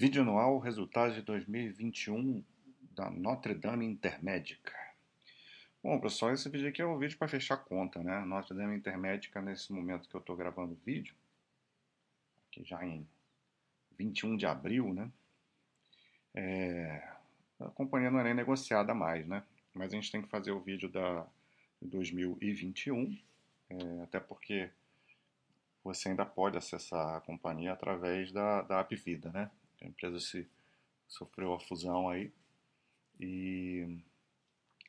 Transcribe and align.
Vídeo 0.00 0.22
anual, 0.22 0.58
resultados 0.58 1.14
de 1.14 1.20
2021 1.20 2.42
da 2.92 3.10
Notre 3.10 3.52
Dame 3.52 3.84
Intermédica. 3.84 4.72
Bom, 5.82 6.00
pessoal, 6.00 6.32
esse 6.32 6.48
vídeo 6.48 6.70
aqui 6.70 6.80
é 6.80 6.86
um 6.86 6.96
vídeo 6.96 7.18
para 7.18 7.28
fechar 7.28 7.58
conta, 7.58 8.02
né? 8.02 8.18
Notre 8.20 8.56
Dame 8.56 8.74
Intermédica, 8.74 9.42
nesse 9.42 9.70
momento 9.70 10.08
que 10.08 10.14
eu 10.14 10.20
estou 10.20 10.34
gravando 10.34 10.72
o 10.72 10.80
vídeo, 10.86 11.14
aqui 12.48 12.64
já 12.64 12.82
em 12.82 13.06
21 13.98 14.38
de 14.38 14.46
abril, 14.46 14.94
né? 14.94 15.12
É, 16.32 17.06
a 17.60 17.68
companhia 17.68 18.10
não 18.10 18.20
é 18.20 18.24
nem 18.24 18.34
negociada 18.34 18.94
mais, 18.94 19.26
né? 19.26 19.44
Mas 19.74 19.92
a 19.92 19.96
gente 19.96 20.10
tem 20.10 20.22
que 20.22 20.30
fazer 20.30 20.52
o 20.52 20.60
vídeo 20.60 20.88
da 20.88 21.26
2021, 21.82 23.18
é, 23.68 24.02
até 24.04 24.18
porque 24.18 24.70
você 25.84 26.08
ainda 26.08 26.24
pode 26.24 26.56
acessar 26.56 27.18
a 27.18 27.20
companhia 27.20 27.74
através 27.74 28.32
da, 28.32 28.62
da 28.62 28.80
App 28.80 28.96
Vida, 28.96 29.30
né? 29.30 29.50
A 29.80 29.86
empresa 29.86 30.20
se 30.20 30.48
sofreu 31.08 31.52
a 31.52 31.60
fusão 31.60 32.08
aí. 32.08 32.32
E 33.18 33.98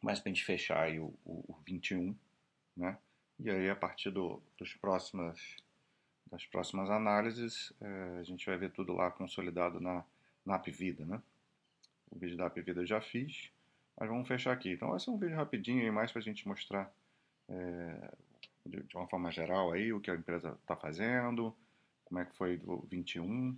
mas 0.02 0.20
para 0.20 0.32
a 0.32 0.34
gente 0.34 0.44
fechar 0.44 0.84
aí 0.84 1.00
o, 1.00 1.14
o, 1.24 1.44
o 1.48 1.58
21, 1.66 2.16
né? 2.76 2.98
E 3.40 3.50
aí 3.50 3.70
a 3.70 3.76
partir 3.76 4.10
do, 4.10 4.42
dos 4.58 4.74
próximas 4.74 5.58
das 6.32 6.46
próximas 6.46 6.90
análises 6.90 7.74
é, 7.82 8.18
a 8.20 8.24
gente 8.24 8.46
vai 8.46 8.58
ver 8.58 8.72
tudo 8.72 8.94
lá 8.94 9.12
consolidado 9.12 9.80
na, 9.80 10.04
na 10.46 10.58
Vida, 10.58 11.06
né? 11.06 11.22
O 12.10 12.18
vídeo 12.18 12.38
da 12.38 12.48
Vida 12.48 12.82
eu 12.82 12.86
já 12.86 13.02
fiz, 13.02 13.52
mas 13.98 14.10
vamos 14.10 14.28
fechar 14.28 14.54
aqui. 14.54 14.72
Então 14.72 14.90
vai 14.90 15.00
ser 15.00 15.12
um 15.12 15.18
vídeo 15.18 15.36
rapidinho 15.36 15.86
e 15.86 15.92
mais 15.92 16.12
para 16.12 16.20
a 16.20 16.24
gente 16.24 16.48
mostrar 16.48 16.92
é, 17.50 18.12
de, 18.66 18.84
de, 18.84 18.96
uma 18.96 19.08
forma 19.08 19.32
geral 19.32 19.72
aí 19.72 19.92
o 19.94 20.00
que 20.00 20.10
a 20.10 20.16
empresa 20.16 20.58
está 20.62 20.76
fazendo, 20.76 21.56
como 22.06 22.20
é 22.20 22.26
que 22.26 22.36
foi 22.36 22.58
do 22.58 22.82
21 22.90 23.58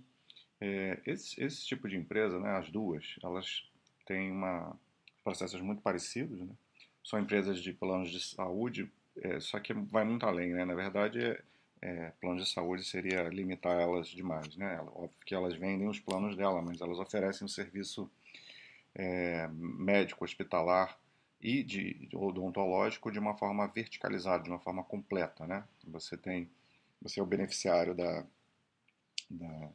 é, 0.64 1.00
esse, 1.04 1.42
esse, 1.42 1.66
tipo 1.66 1.86
de 1.86 1.96
empresa, 1.96 2.40
né, 2.40 2.56
as 2.56 2.70
duas, 2.70 3.16
elas 3.22 3.68
têm 4.06 4.32
uma, 4.32 4.74
processos 5.22 5.60
muito 5.60 5.82
parecidos. 5.82 6.40
Né? 6.40 6.54
São 7.04 7.18
empresas 7.18 7.60
de 7.60 7.72
planos 7.72 8.10
de 8.10 8.20
saúde, 8.20 8.90
é, 9.20 9.38
só 9.40 9.60
que 9.60 9.74
vai 9.74 10.04
muito 10.04 10.24
além. 10.24 10.54
Né? 10.54 10.64
Na 10.64 10.74
verdade, 10.74 11.22
é, 11.22 11.42
é, 11.82 12.12
planos 12.18 12.44
de 12.44 12.50
saúde 12.50 12.82
seria 12.82 13.28
limitar 13.28 13.78
elas 13.78 14.08
demais. 14.08 14.56
Né? 14.56 14.80
Óbvio 14.80 15.10
que 15.26 15.34
elas 15.34 15.54
vendem 15.54 15.86
os 15.86 16.00
planos 16.00 16.34
dela, 16.34 16.62
mas 16.62 16.80
elas 16.80 16.98
oferecem 16.98 17.44
um 17.44 17.48
serviço 17.48 18.10
é, 18.94 19.46
médico, 19.52 20.24
hospitalar 20.24 20.98
e 21.42 21.62
de 21.62 22.08
odontológico 22.14 23.12
de 23.12 23.18
uma 23.18 23.36
forma 23.36 23.66
verticalizada, 23.66 24.44
de 24.44 24.48
uma 24.48 24.60
forma 24.60 24.82
completa. 24.82 25.46
Né? 25.46 25.62
Você 25.88 26.16
tem, 26.16 26.48
você 27.02 27.20
é 27.20 27.22
o 27.22 27.26
beneficiário 27.26 27.94
da, 27.94 28.24
da 29.28 29.70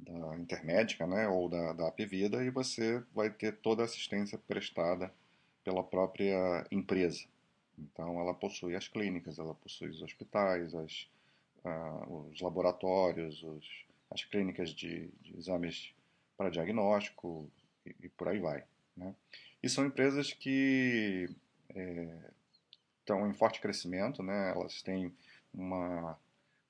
da 0.00 0.36
Intermédica, 0.36 1.06
né, 1.06 1.28
ou 1.28 1.48
da, 1.48 1.72
da 1.72 1.88
Apvida, 1.88 2.44
e 2.44 2.50
você 2.50 3.02
vai 3.14 3.30
ter 3.30 3.56
toda 3.56 3.82
a 3.82 3.84
assistência 3.84 4.38
prestada 4.38 5.12
pela 5.64 5.82
própria 5.82 6.66
empresa. 6.70 7.24
Então, 7.78 8.18
ela 8.20 8.34
possui 8.34 8.74
as 8.74 8.88
clínicas, 8.88 9.38
ela 9.38 9.54
possui 9.54 9.88
os 9.88 10.02
hospitais, 10.02 10.74
as, 10.74 11.08
uh, 11.64 12.28
os 12.30 12.40
laboratórios, 12.40 13.42
os, 13.42 13.84
as 14.10 14.24
clínicas 14.24 14.70
de, 14.70 15.08
de 15.20 15.36
exames 15.36 15.92
para 16.36 16.50
diagnóstico 16.50 17.50
e, 17.84 17.94
e, 18.02 18.08
por 18.08 18.28
aí 18.28 18.38
vai. 18.38 18.64
Né? 18.96 19.14
E 19.62 19.68
são 19.68 19.86
empresas 19.86 20.32
que 20.32 21.28
é, 21.74 22.30
estão 23.00 23.28
em 23.28 23.34
forte 23.34 23.60
crescimento, 23.60 24.22
né? 24.22 24.52
elas 24.52 24.82
têm 24.82 25.12
uma 25.52 26.18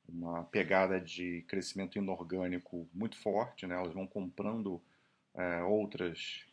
uma 0.08 0.44
pegada 0.44 1.00
de 1.00 1.42
crescimento 1.42 1.98
inorgânico 1.98 2.88
muito 2.92 3.16
forte, 3.18 3.66
né? 3.66 3.74
elas 3.74 3.92
vão 3.92 4.06
comprando 4.06 4.80
é, 5.34 5.62
outras 5.62 6.44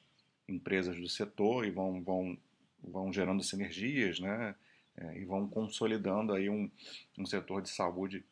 empresas 0.47 0.95
do 0.95 1.07
setor 1.07 1.65
e 1.65 1.71
vão, 1.71 2.03
vão, 2.03 2.37
vão 2.83 3.11
gerando 3.11 3.41
sinergias 3.41 4.19
né? 4.19 4.55
É, 4.97 5.17
e 5.17 5.25
vão 5.25 5.47
consolidando 5.47 6.33
aí 6.33 6.49
um, 6.49 6.71
um 7.17 7.25
setor 7.25 7.61
de 7.61 7.69
saúde 7.69 8.23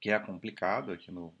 que 0.00 0.10
é 0.10 0.18
complicado 0.18 0.92
aqui 0.92 1.12
no, 1.12 1.32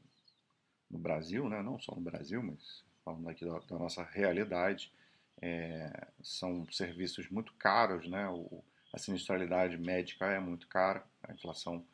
no 0.90 0.98
Brasil, 0.98 1.48
né? 1.48 1.62
não 1.62 1.80
só 1.80 1.94
no 1.94 2.00
Brasil, 2.00 2.42
mas 2.42 2.84
falando 3.04 3.28
aqui 3.28 3.44
da, 3.44 3.58
da 3.58 3.78
nossa 3.78 4.02
realidade, 4.02 4.92
é, 5.40 6.08
são 6.22 6.66
serviços 6.72 7.28
muito 7.28 7.52
caros, 7.54 8.08
né? 8.08 8.28
O, 8.28 8.64
a 8.92 8.98
sinistralidade 8.98 9.76
médica 9.76 10.26
é 10.26 10.40
muito 10.40 10.66
cara, 10.68 11.04
a 11.22 11.32
inflação 11.32 11.84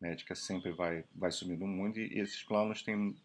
médica 0.00 0.34
sempre 0.34 0.72
vai, 0.72 1.04
vai 1.14 1.30
sumindo 1.30 1.66
muito 1.66 1.98
e 1.98 2.18
esses 2.18 2.42
planos 2.42 2.82
têm, 2.82 3.16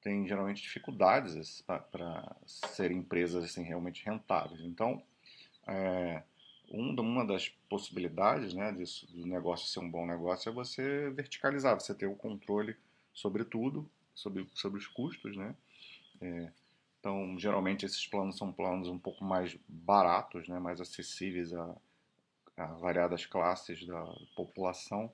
têm 0.00 0.26
geralmente 0.26 0.62
dificuldades 0.62 1.62
para 1.62 2.36
serem 2.46 2.98
empresas 2.98 3.44
assim, 3.44 3.62
realmente 3.62 4.04
rentáveis. 4.04 4.60
Então, 4.60 5.02
é, 5.66 6.22
uma 6.70 7.24
das 7.26 7.48
possibilidades 7.68 8.54
né, 8.54 8.72
disso, 8.72 9.06
do 9.12 9.26
negócio 9.26 9.68
ser 9.68 9.80
um 9.80 9.90
bom 9.90 10.06
negócio 10.06 10.48
é 10.48 10.52
você 10.52 11.10
verticalizar, 11.10 11.78
você 11.78 11.94
ter 11.94 12.06
o 12.06 12.16
controle 12.16 12.76
sobre 13.12 13.44
tudo, 13.44 13.88
sobre, 14.14 14.48
sobre 14.54 14.78
os 14.78 14.86
custos. 14.86 15.36
Né? 15.36 15.54
É, 16.20 16.52
então, 17.00 17.36
geralmente 17.38 17.84
esses 17.84 18.06
planos 18.06 18.38
são 18.38 18.52
planos 18.52 18.88
um 18.88 18.98
pouco 18.98 19.24
mais 19.24 19.56
baratos, 19.68 20.48
né, 20.48 20.58
mais 20.60 20.80
acessíveis 20.80 21.52
a, 21.52 21.76
a 22.56 22.66
variadas 22.74 23.26
classes 23.26 23.84
da 23.84 24.04
população 24.36 25.12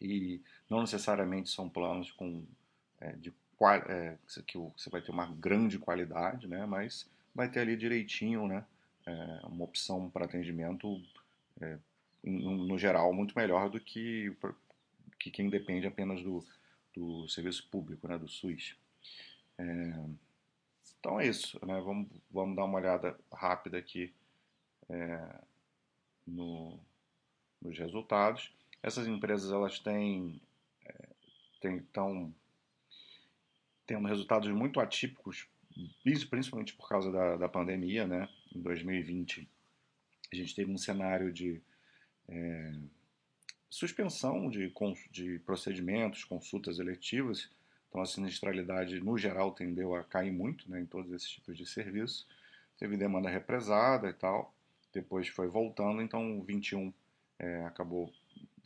e 0.00 0.40
não 0.68 0.80
necessariamente 0.80 1.50
são 1.50 1.68
planos 1.68 2.10
com 2.12 2.44
é, 3.00 3.12
de 3.12 3.32
é, 3.88 4.16
que 4.46 4.56
você 4.56 4.88
vai 4.88 5.02
ter 5.02 5.10
uma 5.10 5.26
grande 5.26 5.78
qualidade, 5.78 6.48
né? 6.48 6.64
Mas 6.64 7.08
vai 7.34 7.50
ter 7.50 7.60
ali 7.60 7.76
direitinho, 7.76 8.46
né? 8.46 8.64
É, 9.06 9.40
uma 9.44 9.64
opção 9.64 10.08
para 10.08 10.24
atendimento 10.24 11.02
é, 11.60 11.78
no 12.22 12.78
geral 12.78 13.12
muito 13.12 13.36
melhor 13.36 13.68
do 13.68 13.80
que 13.80 14.34
que 15.18 15.30
quem 15.30 15.50
depende 15.50 15.86
apenas 15.86 16.22
do, 16.22 16.42
do 16.94 17.28
serviço 17.28 17.68
público, 17.68 18.08
né? 18.08 18.16
Do 18.16 18.28
SUS. 18.28 18.76
É, 19.58 19.94
então 20.98 21.20
é 21.20 21.26
isso, 21.26 21.58
né? 21.66 21.78
Vamos 21.80 22.08
vamos 22.30 22.56
dar 22.56 22.64
uma 22.64 22.78
olhada 22.78 23.18
rápida 23.30 23.76
aqui 23.76 24.12
é, 24.88 25.34
no, 26.26 26.78
nos 27.60 27.78
resultados. 27.78 28.50
Essas 28.82 29.06
empresas 29.06 29.52
elas 29.52 29.78
têm, 29.78 30.40
é, 30.84 31.08
têm 31.60 31.86
tendo 33.86 34.08
resultados 34.08 34.48
muito 34.50 34.80
atípicos, 34.80 35.46
principalmente 36.02 36.74
por 36.74 36.88
causa 36.88 37.10
da, 37.10 37.36
da 37.36 37.48
pandemia, 37.48 38.06
né? 38.06 38.28
Em 38.54 38.60
2020 38.60 39.48
a 40.32 40.36
gente 40.36 40.54
teve 40.54 40.70
um 40.70 40.78
cenário 40.78 41.32
de 41.32 41.60
é, 42.28 42.72
suspensão 43.68 44.48
de, 44.48 44.72
de 45.10 45.38
procedimentos, 45.40 46.24
consultas 46.24 46.78
eletivas, 46.78 47.50
então 47.88 48.00
a 48.00 48.06
sinistralidade 48.06 49.00
no 49.00 49.18
geral 49.18 49.52
tendeu 49.52 49.94
a 49.94 50.04
cair 50.04 50.30
muito 50.30 50.70
né, 50.70 50.80
em 50.80 50.86
todos 50.86 51.12
esses 51.12 51.28
tipos 51.28 51.56
de 51.56 51.66
serviços. 51.66 52.26
Teve 52.78 52.96
demanda 52.96 53.28
represada 53.28 54.08
e 54.08 54.12
tal, 54.12 54.54
depois 54.92 55.28
foi 55.28 55.48
voltando, 55.48 56.00
então 56.00 56.40
21 56.42 56.92
é, 57.38 57.64
acabou 57.64 58.12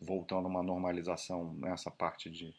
voltando 0.04 0.46
a 0.46 0.50
uma 0.50 0.62
normalização 0.62 1.54
nessa 1.54 1.90
parte 1.90 2.30
de, 2.30 2.54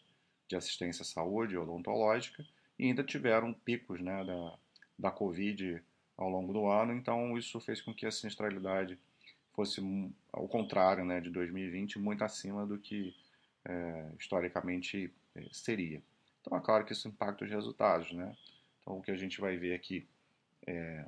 de 0.48 0.56
assistência 0.56 1.04
à 1.04 1.06
saúde 1.06 1.58
odontológica, 1.58 2.46
e 2.78 2.86
ainda 2.86 3.04
tiveram 3.04 3.54
picos 3.54 4.02
né, 4.02 4.24
da, 4.24 4.58
da 4.98 5.12
Covid 5.12 5.82
ao 6.18 6.30
longo 6.30 6.54
do 6.54 6.68
ano, 6.68 6.94
então 6.94 7.38
isso 7.38 7.60
fez 7.60 7.82
com 7.82 7.94
que 7.94 8.06
a 8.06 8.12
sinistralidade 8.12 8.98
fosse, 9.54 9.82
ao 10.32 10.48
contrário 10.48 11.06
né, 11.06 11.22
de 11.22 11.30
2020, 11.30 12.00
muito 12.00 12.24
acima 12.24 12.66
do 12.66 12.78
que 12.78 13.16
é, 13.64 14.12
historicamente 14.20 15.14
é, 15.36 15.48
seria. 15.52 16.02
Então 16.42 16.58
é 16.58 16.62
claro 16.62 16.86
que 16.86 16.94
isso 16.94 17.08
impacta 17.08 17.46
os 17.46 17.52
resultados. 17.52 18.12
Né? 18.12 18.36
Então 18.82 18.98
o 18.98 19.02
que 19.02 19.12
a 19.12 19.16
gente 19.16 19.40
vai 19.40 19.58
ver 19.58 19.74
aqui 19.74 20.08
é, 20.68 21.06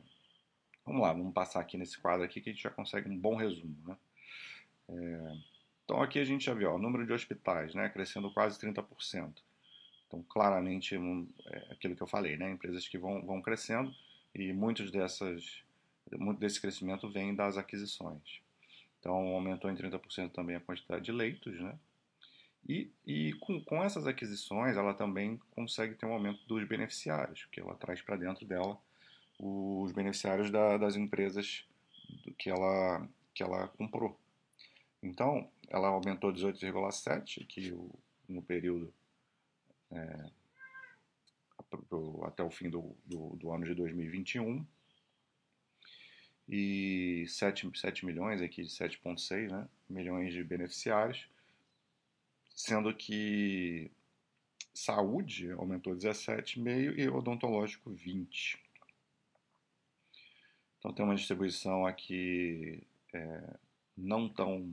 Vamos 0.88 1.01
lá, 1.01 1.11
vamos 1.11 1.33
passar 1.33 1.59
aqui 1.59 1.77
nesse 1.77 2.00
quadro 2.00 2.23
aqui 2.23 2.39
que 2.39 2.50
a 2.50 2.53
gente 2.53 2.63
já 2.63 2.69
consegue 2.69 3.09
um 3.09 3.17
bom 3.17 3.35
resumo. 3.35 3.75
Né? 3.85 3.97
É, 4.88 5.38
então 5.87 6.01
aqui 6.01 6.19
a 6.19 6.25
gente 6.25 6.43
já 6.43 6.53
viu 6.53 6.69
ó, 6.69 6.75
o 6.75 6.77
número 6.77 7.05
de 7.05 7.13
hospitais 7.13 7.73
né, 7.73 7.87
crescendo 7.87 8.29
quase 8.33 8.59
30%. 8.59 9.33
Então 10.05 10.21
claramente 10.27 10.97
um, 10.97 11.25
é 11.45 11.71
aquilo 11.71 11.95
que 11.95 12.03
eu 12.03 12.07
falei, 12.07 12.35
né, 12.35 12.51
empresas 12.51 12.85
que 12.85 12.97
vão, 12.97 13.25
vão 13.25 13.41
crescendo 13.41 13.89
e 14.35 14.51
muitos 14.51 14.91
dessas, 14.91 15.63
muito 16.11 16.39
desse 16.39 16.59
crescimento 16.59 17.09
vem 17.09 17.33
das 17.33 17.57
aquisições. 17.57 18.41
Então 18.99 19.13
aumentou 19.13 19.71
em 19.71 19.75
30% 19.75 20.31
também 20.31 20.57
a 20.57 20.59
quantidade 20.59 21.05
de 21.05 21.11
leitos, 21.13 21.57
né? 21.57 21.79
E, 22.67 22.91
e 23.05 23.31
com, 23.39 23.63
com 23.63 23.81
essas 23.81 24.05
aquisições 24.05 24.75
ela 24.75 24.93
também 24.93 25.39
consegue 25.51 25.95
ter 25.95 26.05
um 26.05 26.11
aumento 26.11 26.45
dos 26.47 26.67
beneficiários, 26.67 27.45
porque 27.45 27.61
ela 27.61 27.75
traz 27.75 28.01
para 28.01 28.17
dentro 28.17 28.45
dela 28.45 28.77
os 29.39 29.93
beneficiários 29.93 30.51
da, 30.51 30.77
das 30.77 30.97
empresas 30.97 31.65
que 32.37 32.49
ela, 32.49 33.07
que 33.33 33.41
ela 33.41 33.69
comprou. 33.69 34.19
Então, 35.01 35.49
ela 35.69 35.89
aumentou 35.89 36.31
18,7, 36.31 37.45
que 37.45 37.71
o, 37.71 37.89
no 38.27 38.41
período 38.41 38.93
é, 39.91 40.29
até 42.25 42.43
o 42.43 42.49
fim 42.49 42.69
do, 42.69 42.95
do, 43.05 43.35
do, 43.35 43.51
ano 43.51 43.65
de 43.65 43.73
2021. 43.73 44.65
E 46.49 47.25
7, 47.27 47.69
7 47.77 48.05
milhões, 48.05 48.41
aqui 48.41 48.63
de 48.63 48.69
7,6 48.69 49.51
né, 49.51 49.67
milhões 49.89 50.33
de 50.33 50.41
beneficiários, 50.43 51.27
sendo 52.55 52.93
que 52.93 53.91
saúde 54.73 55.51
aumentou 55.51 55.93
17,5 55.93 56.97
e 56.97 57.09
odontológico 57.09 57.89
20. 57.91 58.57
Então 60.79 60.93
tem 60.93 61.03
uma 61.03 61.15
distribuição 61.15 61.85
aqui 61.85 62.81
é, 63.11 63.57
não 63.97 64.29
tão 64.29 64.65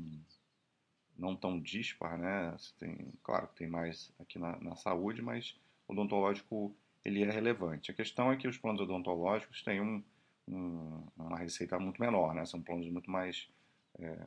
não 1.16 1.36
tão 1.36 1.60
dispar, 1.60 2.18
né? 2.18 2.56
Tem, 2.78 3.12
claro 3.22 3.48
que 3.48 3.56
tem 3.56 3.68
mais 3.68 4.12
aqui 4.18 4.38
na, 4.38 4.58
na 4.60 4.76
saúde, 4.76 5.22
mas 5.22 5.56
o 5.86 5.92
odontológico 5.92 6.74
ele 7.04 7.22
é 7.22 7.30
relevante. 7.30 7.90
A 7.90 7.94
questão 7.94 8.32
é 8.32 8.36
que 8.36 8.48
os 8.48 8.58
planos 8.58 8.80
odontológicos 8.80 9.62
têm 9.62 9.80
um, 9.80 10.02
um, 10.48 11.06
uma 11.16 11.38
receita 11.38 11.78
muito 11.78 12.00
menor, 12.00 12.34
né? 12.34 12.44
São 12.44 12.62
planos 12.62 12.88
muito 12.88 13.10
mais 13.10 13.48
é, 13.98 14.26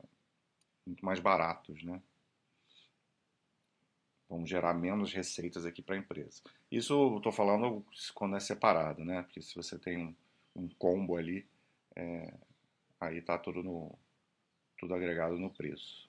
muito 0.86 1.06
mais 1.06 1.20
baratos, 1.20 1.84
né? 1.84 2.02
Vão 4.30 4.46
gerar 4.46 4.74
menos 4.74 5.14
receitas 5.14 5.66
aqui 5.66 5.82
para 5.82 5.96
a 5.96 6.00
empresa. 6.00 6.42
Isso 6.72 7.18
estou 7.18 7.32
falando 7.32 7.86
quando 8.14 8.36
é 8.36 8.40
separado, 8.40 9.04
né? 9.04 9.24
Porque 9.24 9.42
se 9.42 9.56
você 9.56 9.78
tem 9.78 9.98
um, 9.98 10.16
um 10.56 10.70
combo 10.70 11.16
ali, 11.16 11.46
é, 11.96 12.34
aí 13.00 13.18
está 13.18 13.38
tudo 13.38 13.64
no 13.64 13.98
tudo 14.78 14.94
agregado 14.94 15.38
no 15.38 15.50
preço. 15.50 16.08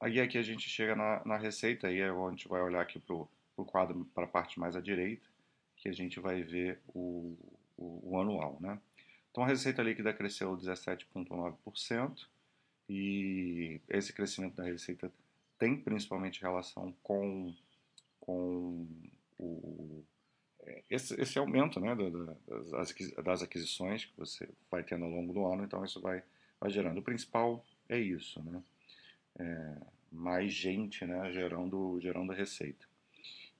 Aí 0.00 0.18
aqui 0.18 0.38
a 0.38 0.42
gente 0.42 0.68
chega 0.68 0.96
na, 0.96 1.22
na 1.26 1.36
receita, 1.36 1.86
aí 1.86 2.00
é 2.00 2.10
onde 2.10 2.26
a 2.26 2.30
gente 2.30 2.48
vai 2.48 2.62
olhar 2.62 2.80
aqui 2.80 2.98
para 2.98 3.14
o 3.14 3.28
quadro, 3.66 4.06
para 4.14 4.24
a 4.24 4.28
parte 4.28 4.58
mais 4.58 4.74
à 4.74 4.80
direita, 4.80 5.28
que 5.76 5.90
a 5.90 5.92
gente 5.92 6.18
vai 6.18 6.42
ver 6.42 6.80
o, 6.88 7.36
o, 7.76 8.10
o 8.10 8.18
anual, 8.18 8.56
né? 8.60 8.80
Então 9.30 9.44
a 9.44 9.46
receita 9.46 9.82
líquida 9.82 10.12
cresceu 10.14 10.56
17,9% 10.56 12.26
e 12.88 13.80
esse 13.88 14.12
crescimento 14.12 14.56
da 14.56 14.64
receita 14.64 15.12
tem 15.58 15.76
principalmente 15.76 16.40
relação 16.40 16.94
com, 17.02 17.54
com 18.18 18.86
o, 19.38 20.02
é, 20.62 20.82
esse, 20.90 21.20
esse 21.20 21.38
aumento 21.38 21.78
né, 21.78 21.94
das, 22.70 22.92
das 23.22 23.42
aquisições 23.42 24.06
que 24.06 24.16
você 24.16 24.48
vai 24.70 24.82
tendo 24.82 25.04
ao 25.04 25.10
longo 25.10 25.32
do 25.32 25.44
ano, 25.44 25.62
então 25.62 25.84
isso 25.84 26.00
vai, 26.00 26.22
vai 26.58 26.70
gerando. 26.70 26.98
O 26.98 27.02
principal 27.02 27.64
é 27.88 27.98
isso, 27.98 28.42
né? 28.42 28.62
É, 29.40 29.76
mais 30.12 30.52
gente 30.52 31.04
né, 31.04 31.32
gerando, 31.32 31.98
gerando 32.00 32.32
receita. 32.32 32.86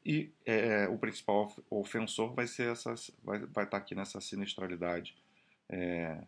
E 0.04 0.30
é, 0.46 0.88
o 0.88 0.98
principal 0.98 1.52
ofensor 1.68 2.34
vai 2.34 2.46
ser 2.46 2.70
essas, 2.70 3.10
vai, 3.22 3.38
vai 3.40 3.64
estar 3.64 3.76
aqui 3.76 3.94
nessa 3.94 4.20
sinistralidade, 4.20 5.14
é, 5.68 6.22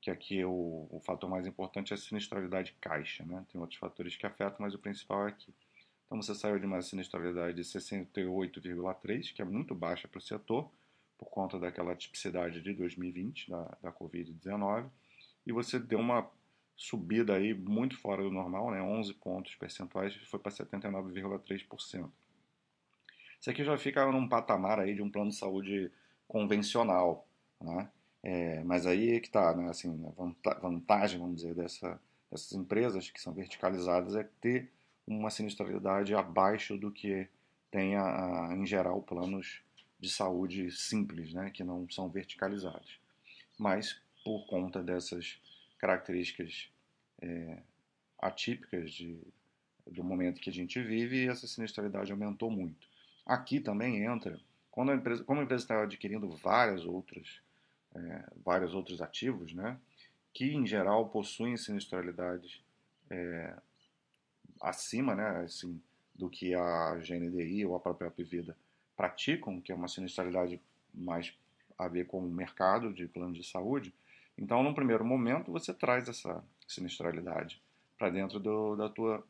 que 0.00 0.10
aqui 0.10 0.40
é 0.40 0.46
o, 0.46 0.88
o 0.90 1.00
fator 1.04 1.28
mais 1.28 1.46
importante 1.46 1.92
é 1.92 1.94
a 1.94 1.98
sinistralidade 1.98 2.74
caixa. 2.80 3.24
Né? 3.24 3.44
Tem 3.52 3.60
outros 3.60 3.78
fatores 3.78 4.16
que 4.16 4.26
afetam, 4.26 4.58
mas 4.60 4.74
o 4.74 4.78
principal 4.78 5.26
é 5.26 5.30
aqui. 5.30 5.52
Então 6.06 6.22
você 6.22 6.34
saiu 6.34 6.58
de 6.58 6.64
uma 6.64 6.80
sinistralidade 6.80 7.54
de 7.54 7.62
68,3, 7.62 9.32
que 9.34 9.42
é 9.42 9.44
muito 9.44 9.74
baixa 9.74 10.08
para 10.08 10.18
o 10.18 10.22
setor, 10.22 10.70
por 11.18 11.28
conta 11.28 11.58
daquela 11.58 11.94
tipicidade 11.94 12.62
de 12.62 12.72
2020, 12.72 13.50
da, 13.50 13.76
da 13.82 13.92
Covid-19, 13.92 14.88
e 15.46 15.52
você 15.52 15.78
deu 15.78 15.98
uma 15.98 16.30
subida 16.78 17.34
aí 17.34 17.52
muito 17.52 17.98
fora 17.98 18.22
do 18.22 18.30
normal, 18.30 18.70
né? 18.70 18.80
11 18.80 19.12
pontos 19.14 19.54
percentuais, 19.56 20.14
foi 20.30 20.38
para 20.38 20.52
79,3%. 20.52 22.08
Isso 23.40 23.50
aqui 23.50 23.64
já 23.64 23.76
fica 23.76 24.06
num 24.10 24.28
patamar 24.28 24.78
aí 24.78 24.94
de 24.94 25.02
um 25.02 25.10
plano 25.10 25.30
de 25.30 25.36
saúde 25.36 25.90
convencional, 26.28 27.26
né? 27.60 27.90
É, 28.22 28.62
mas 28.64 28.86
aí 28.86 29.16
é 29.16 29.20
que 29.20 29.26
está, 29.26 29.54
né? 29.54 29.68
Assim, 29.68 29.90
a 30.16 30.54
vantagem, 30.54 31.18
vamos 31.18 31.36
dizer, 31.36 31.54
dessa, 31.54 32.00
dessas 32.30 32.52
empresas 32.52 33.10
que 33.10 33.20
são 33.20 33.32
verticalizadas 33.32 34.14
é 34.14 34.22
ter 34.40 34.72
uma 35.06 35.30
sinistralidade 35.30 36.14
abaixo 36.14 36.76
do 36.76 36.92
que 36.92 37.28
tem, 37.70 37.96
a, 37.96 38.50
a, 38.50 38.56
em 38.56 38.66
geral, 38.66 39.02
planos 39.02 39.62
de 39.98 40.10
saúde 40.10 40.70
simples, 40.70 41.32
né? 41.32 41.50
Que 41.50 41.64
não 41.64 41.88
são 41.90 42.08
verticalizados. 42.08 43.00
Mas, 43.58 44.00
por 44.24 44.46
conta 44.46 44.82
dessas 44.82 45.40
características 45.78 46.70
é, 47.22 47.62
atípicas 48.18 48.92
de, 48.92 49.18
do 49.86 50.02
momento 50.04 50.40
que 50.40 50.50
a 50.50 50.52
gente 50.52 50.80
vive 50.82 51.24
e 51.24 51.28
essa 51.28 51.46
sinistralidade 51.46 52.12
aumentou 52.12 52.50
muito. 52.50 52.86
Aqui 53.24 53.60
também 53.60 54.04
entra, 54.04 54.40
quando 54.70 54.92
a 54.92 54.94
empresa, 54.94 55.24
como 55.24 55.40
a 55.40 55.44
empresa 55.44 55.64
está 55.64 55.82
adquirindo 55.82 56.28
várias 56.36 56.84
outras, 56.84 57.40
é, 57.94 58.24
vários 58.44 58.74
outros 58.74 59.00
ativos, 59.00 59.52
né, 59.52 59.78
que 60.32 60.52
em 60.52 60.66
geral 60.66 61.08
possuem 61.08 61.56
sinistralidades 61.56 62.62
é, 63.10 63.56
acima, 64.60 65.14
né, 65.14 65.42
assim, 65.44 65.80
do 66.14 66.28
que 66.28 66.54
a 66.54 66.96
GNDI 66.96 67.64
ou 67.64 67.76
a 67.76 67.80
própria 67.80 68.08
Apvida 68.08 68.56
praticam, 68.96 69.60
que 69.60 69.70
é 69.70 69.74
uma 69.74 69.88
sinistralidade 69.88 70.60
mais 70.92 71.32
a 71.78 71.86
ver 71.86 72.06
com 72.06 72.18
o 72.18 72.30
mercado 72.30 72.92
de 72.92 73.06
planos 73.06 73.36
de 73.36 73.44
saúde, 73.44 73.94
então, 74.38 74.62
num 74.62 74.72
primeiro 74.72 75.04
momento, 75.04 75.50
você 75.50 75.74
traz 75.74 76.08
essa 76.08 76.44
sinistralidade 76.66 77.60
para 77.98 78.08
dentro 78.08 78.38
do, 78.38 78.76
da 78.76 78.88
tua, 78.88 79.26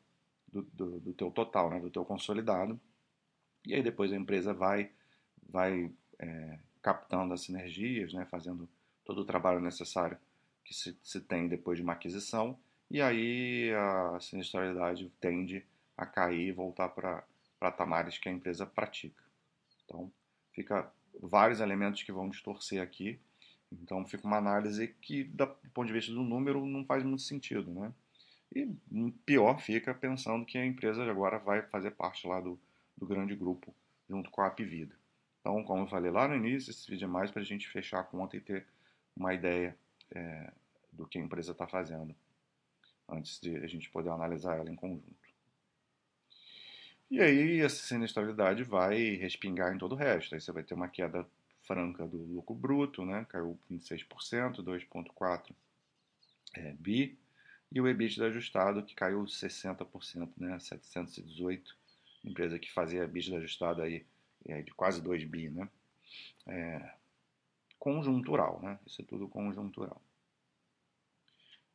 do, 0.47 0.63
do, 0.63 1.01
do, 1.01 1.15
teu 1.15 1.31
total, 1.31 1.71
né, 1.71 1.81
do 1.81 1.91
teu 1.91 2.05
consolidado. 2.05 2.79
E 3.67 3.75
aí 3.75 3.83
depois 3.83 4.13
a 4.13 4.17
empresa 4.17 4.53
vai, 4.53 4.91
vai 5.49 5.91
é, 6.19 6.59
captando 6.83 7.33
as 7.33 7.41
sinergias, 7.41 8.13
né, 8.13 8.27
fazendo 8.31 8.69
todo 9.03 9.23
o 9.23 9.25
trabalho 9.25 9.61
necessário 9.61 10.19
que 10.63 10.75
se, 10.75 10.99
se 11.03 11.21
tem 11.23 11.49
depois 11.49 11.79
de 11.79 11.83
uma 11.83 11.95
aquisição. 11.95 12.59
E 12.91 13.01
aí 13.01 13.73
a 13.75 14.21
sinistralidade 14.21 15.11
tende 15.19 15.65
a 15.97 16.05
cair 16.05 16.49
e 16.49 16.53
voltar 16.53 16.91
para 16.91 17.25
patamares 17.59 18.19
que 18.19 18.29
a 18.29 18.33
empresa 18.33 18.67
pratica. 18.67 19.25
Então, 19.85 20.13
fica 20.53 20.93
vários 21.23 21.61
elementos 21.61 22.03
que 22.03 22.13
vão 22.13 22.29
distorcer 22.29 22.83
aqui 22.83 23.19
então 23.73 24.05
fica 24.07 24.27
uma 24.27 24.39
análise 24.39 24.89
que, 25.01 25.25
do 25.25 25.47
ponto 25.75 25.87
de 25.87 25.93
vista 25.93 26.13
do 26.13 26.23
número, 26.23 26.65
não 26.65 26.85
faz 26.85 27.03
muito 27.03 27.23
sentido, 27.23 27.71
né? 27.73 27.93
E 28.55 28.67
pior 29.27 29.61
fica 29.61 29.95
pensando 29.95 30.47
que 30.47 30.57
a 30.57 30.65
empresa 30.65 31.05
agora 31.05 31.39
vai 31.39 31.63
fazer 31.63 31.91
parte 31.91 32.27
lá 32.27 32.41
do, 32.41 32.59
do 32.97 33.07
grande 33.07 33.35
grupo, 33.35 33.75
junto 34.09 34.31
com 34.31 34.41
a 34.41 34.47
Apvida. 34.47 34.95
Então, 35.41 35.63
como 35.65 35.83
eu 35.83 35.87
falei 35.87 36.11
lá 36.11 36.27
no 36.27 36.35
início, 36.35 36.71
esse 36.71 36.91
vídeo 36.91 37.05
é 37.05 37.09
mais 37.09 37.31
para 37.31 37.43
a 37.43 37.45
gente 37.45 37.69
fechar 37.69 38.01
a 38.01 38.05
conta 38.05 38.37
e 38.37 38.41
ter 38.41 38.67
uma 39.15 39.35
ideia 39.35 39.77
é, 40.11 40.51
do 40.93 41.07
que 41.07 41.19
a 41.19 41.23
empresa 41.23 41.53
está 41.53 41.67
fazendo, 41.67 42.15
antes 43.09 43.39
de 43.41 43.57
a 43.57 43.67
gente 43.67 43.91
poder 43.91 44.11
analisar 44.11 44.57
ela 44.57 44.71
em 44.71 44.77
conjunto. 44.77 45.29
E 47.11 47.21
aí, 47.21 47.61
essa 47.61 47.87
sinistralidade 47.87 48.63
vai 48.65 49.15
respingar 49.15 49.75
em 49.75 49.79
todo 49.79 49.93
o 49.93 49.97
resto. 49.97 50.35
Aí 50.35 50.41
você 50.41 50.53
vai 50.53 50.63
ter 50.63 50.75
uma 50.75 50.89
queda 50.89 51.27
franca 51.69 52.07
do 52.07 52.17
lucro 52.17 52.55
bruto, 52.55 53.05
né? 53.05 53.27
caiu 53.29 53.59
26%, 53.71 54.63
2,4 54.65 55.55
é, 56.55 56.73
bi, 56.73 57.19
e 57.71 57.79
o 57.81 57.87
EBITDA 57.87 58.29
ajustado, 58.29 58.83
que 58.83 58.95
caiu 58.95 59.23
60%, 59.25 60.31
né? 60.39 60.59
718, 60.59 61.77
empresa 62.25 62.59
que 62.59 62.73
fazia 62.73 63.05
EBITDA 63.05 63.37
ajustado 63.37 63.83
aí, 63.83 64.07
é, 64.47 64.63
de 64.63 64.73
quase 64.73 65.03
2 65.03 65.25
bi, 65.25 65.51
né? 65.51 65.69
É, 66.47 66.95
conjuntural, 67.79 68.61
né? 68.63 68.79
Isso 68.87 69.03
é 69.03 69.05
tudo 69.05 69.29
conjuntural. 69.29 70.01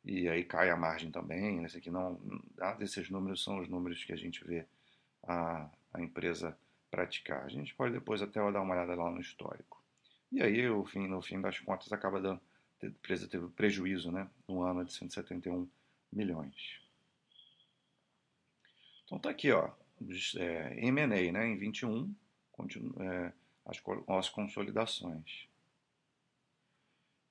E 0.04 0.28
aí 0.28 0.44
cai 0.44 0.68
a 0.68 0.76
margem 0.76 1.12
também, 1.12 1.64
esse 1.64 1.78
aqui 1.78 1.90
não, 1.90 2.20
ah, 2.60 2.76
esses 2.80 3.08
números 3.08 3.42
são 3.42 3.60
os 3.60 3.68
números 3.68 4.04
que 4.04 4.12
a 4.12 4.16
gente 4.16 4.44
vê 4.44 4.66
a, 5.22 5.70
a 5.92 6.02
empresa 6.02 6.58
praticar. 6.90 7.44
A 7.44 7.48
gente 7.48 7.72
pode 7.74 7.94
depois 7.94 8.20
até 8.20 8.40
dar 8.50 8.60
uma 8.60 8.74
olhada 8.74 8.94
lá 8.96 9.10
no 9.10 9.20
histórico. 9.20 9.83
E 10.32 10.42
aí, 10.42 10.62
fim, 10.86 11.06
no 11.06 11.22
fim 11.22 11.40
das 11.40 11.58
contas, 11.60 11.92
acaba 11.92 12.20
dando, 12.20 12.40
a 12.82 12.86
empresa 12.86 13.28
teve 13.28 13.48
prejuízo 13.48 14.10
né, 14.10 14.28
no 14.48 14.62
ano 14.62 14.84
de 14.84 14.92
171 14.92 15.68
milhões. 16.12 16.80
Então 19.04 19.18
tá 19.18 19.30
aqui, 19.30 19.52
ó, 19.52 19.70
é, 20.36 20.86
M&A, 20.86 21.06
né, 21.06 21.46
em 21.46 21.56
21, 21.56 22.14
continu, 22.52 22.94
é, 23.00 23.32
as, 23.66 23.82
as 24.08 24.28
consolidações. 24.28 25.46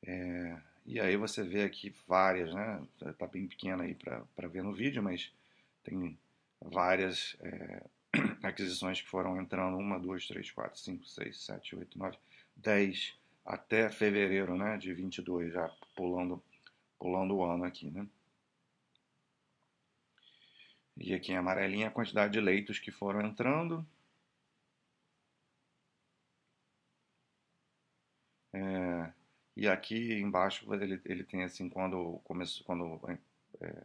É, 0.06 0.62
e 0.86 1.00
aí 1.00 1.16
você 1.16 1.44
vê 1.44 1.64
aqui 1.64 1.96
várias, 2.08 2.54
né, 2.54 2.86
tá 3.18 3.28
bem 3.28 3.48
pequena 3.48 3.84
aí 3.84 3.96
para 3.96 4.48
ver 4.48 4.64
no 4.64 4.74
vídeo, 4.74 5.02
mas 5.02 5.32
tem 5.84 6.18
várias 6.62 7.38
é, 7.42 7.84
aquisições 8.44 9.02
que 9.02 9.08
foram 9.08 9.40
entrando, 9.42 9.78
uma, 9.78 10.00
duas, 10.00 10.28
três, 10.28 10.52
quatro, 10.52 10.80
cinco, 10.80 11.06
seis, 11.06 11.44
sete, 11.44 11.76
oito, 11.76 11.98
nove, 11.98 12.18
10 12.58 13.18
até 13.46 13.90
fevereiro 13.90 14.56
né, 14.58 14.78
de 14.78 14.94
22, 14.94 15.54
já 15.54 15.68
pulando, 15.96 16.42
pulando 16.98 17.36
o 17.36 17.44
ano 17.44 17.66
aqui. 17.66 17.92
Né? 17.92 18.08
E 20.98 21.14
aqui 21.14 21.32
em 21.32 21.38
amarelinha 21.38 21.88
a 21.88 21.92
quantidade 21.92 22.34
de 22.34 22.40
leitos 22.40 22.80
que 22.80 22.92
foram 22.92 23.22
entrando. 23.22 23.86
É, 28.54 29.12
e 29.58 29.68
aqui 29.68 30.14
embaixo 30.14 30.72
ele, 30.74 31.02
ele 31.06 31.24
tem 31.24 31.44
assim 31.44 31.68
quando 31.68 32.20
começou 32.24 32.64
quando 32.66 33.02
é, 33.62 33.84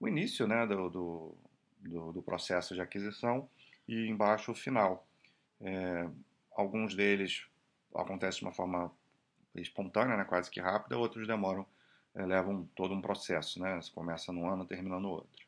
o 0.00 0.08
início 0.08 0.48
né, 0.48 0.66
do, 0.66 0.90
do, 0.90 1.38
do, 1.78 2.12
do, 2.12 2.22
processo 2.22 2.74
de 2.74 2.80
aquisição 2.80 3.48
e 3.86 4.08
embaixo 4.08 4.50
o 4.50 4.54
final. 4.54 5.06
É, 5.60 6.08
alguns 6.52 6.94
deles 6.94 7.46
acontecem 7.94 8.40
de 8.40 8.44
uma 8.46 8.52
forma 8.52 8.92
espontânea, 9.54 10.16
né, 10.16 10.24
quase 10.24 10.50
que 10.50 10.60
rápida, 10.60 10.98
outros 10.98 11.26
demoram, 11.26 11.66
é, 12.14 12.24
levam 12.24 12.68
todo 12.74 12.94
um 12.94 13.00
processo, 13.00 13.60
né? 13.60 13.76
Você 13.80 13.90
começa 13.90 14.32
num 14.32 14.48
ano, 14.48 14.64
termina 14.64 14.98
no 14.98 15.10
outro. 15.10 15.46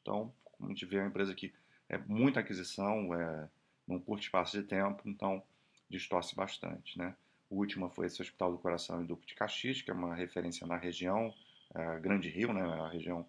Então, 0.00 0.32
como 0.44 0.66
a 0.66 0.68
gente 0.68 0.86
vê, 0.86 0.96
é 0.96 1.00
uma 1.00 1.08
empresa 1.08 1.34
que 1.34 1.52
é 1.88 1.98
muita 1.98 2.40
aquisição, 2.40 3.14
é, 3.14 3.48
num 3.86 4.00
curto 4.00 4.22
espaço 4.22 4.60
de 4.60 4.66
tempo, 4.66 5.02
então 5.08 5.42
distorce 5.88 6.34
bastante, 6.34 6.98
né? 6.98 7.16
O 7.48 7.56
último 7.56 7.90
foi 7.90 8.06
esse 8.06 8.22
Hospital 8.22 8.52
do 8.52 8.58
Coração 8.58 9.02
em 9.02 9.06
Duque 9.06 9.26
de 9.26 9.34
Caxias, 9.34 9.82
que 9.82 9.90
é 9.90 9.94
uma 9.94 10.14
referência 10.14 10.66
na 10.66 10.76
região, 10.76 11.34
é, 11.74 11.98
Grande 11.98 12.28
Rio, 12.28 12.52
né? 12.52 12.62
A 12.62 12.88
região 12.88 13.26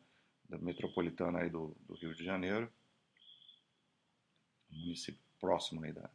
metropolitana 0.47 1.39
aí 1.39 1.49
do, 1.49 1.75
do 1.87 1.95
Rio 1.95 2.13
de 2.13 2.23
Janeiro, 2.23 2.71
município 4.69 5.21
próximo 5.39 5.83
aí 5.83 5.91
da, 5.91 6.09